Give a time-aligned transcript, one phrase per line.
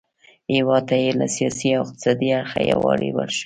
[0.53, 3.39] هیواد ته یې له سیاسي او اقتصادي اړخه یووالی وروباښه.